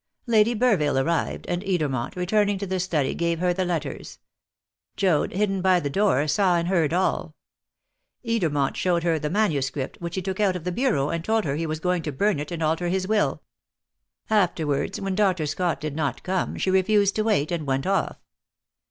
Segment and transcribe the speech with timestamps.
[0.25, 4.17] "Lady Burville arrived, and Edermont, returning to the study, gave her the letters.
[4.97, 7.35] Joad, hidden behind the door, saw and heard all.
[8.25, 11.55] Edermont showed her the manuscript, which he took out of the bureau, and told her
[11.55, 13.43] he was going to burn it and alter his will.
[14.27, 15.45] Afterwards, when Dr.
[15.45, 18.17] Scott did not come, she refused to wait, and went off.